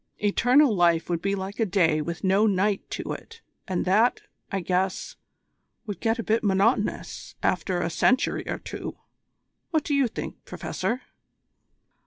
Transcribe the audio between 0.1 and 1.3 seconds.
Eternal life would